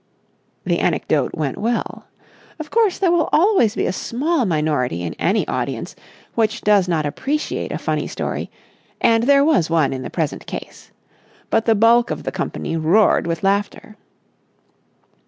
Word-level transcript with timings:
The 0.63 0.79
anecdote 0.79 1.35
went 1.35 1.59
well. 1.59 2.07
Of 2.57 2.71
course 2.71 2.97
there 2.97 3.11
will 3.11 3.29
always 3.31 3.75
be 3.75 3.85
a 3.85 3.93
small 3.93 4.45
minority 4.45 5.03
in 5.03 5.13
any 5.19 5.47
audience 5.47 5.95
which 6.33 6.61
does 6.61 6.87
not 6.87 7.05
appreciate 7.05 7.71
a 7.71 7.77
funny 7.77 8.07
story, 8.07 8.49
and 8.99 9.25
there 9.25 9.45
was 9.45 9.69
one 9.69 9.93
in 9.93 10.01
the 10.01 10.09
present 10.09 10.47
case. 10.47 10.89
But 11.51 11.65
the 11.65 11.75
bulk 11.75 12.09
of 12.09 12.23
the 12.23 12.31
company 12.31 12.75
roared 12.75 13.27
with 13.27 13.43
laughter. 13.43 13.95